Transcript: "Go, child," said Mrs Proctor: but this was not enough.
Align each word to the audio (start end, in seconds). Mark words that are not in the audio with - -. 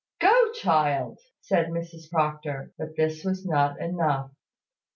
"Go, 0.19 0.33
child," 0.53 1.19
said 1.41 1.67
Mrs 1.67 2.09
Proctor: 2.09 2.73
but 2.75 2.95
this 2.95 3.23
was 3.23 3.45
not 3.45 3.79
enough. 3.79 4.31